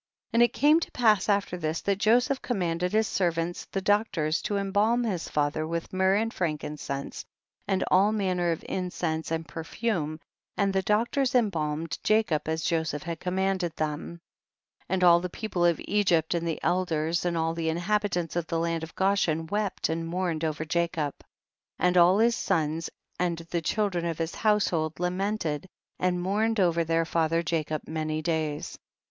[0.31, 0.31] 29.
[0.33, 4.57] And it came to pass after this that Joseph commanded his servants the doctors to
[4.57, 7.23] embalm his father with myrrh and frankincense
[7.67, 10.19] and all manner of incense and perfume,
[10.57, 14.19] and the doctors embalmed Jacob as Joseph had commanded them.
[14.87, 14.87] 30.
[14.89, 18.57] And all the people of Egypt and the elders and all the inhabitants of the
[18.57, 21.13] land of Goshen wept and mourned over Jacob,
[21.77, 22.89] and all his sons
[23.19, 25.67] and the children of his household lamented
[25.99, 28.71] and mourned over their father Jacob many days.
[28.77, 28.79] 31.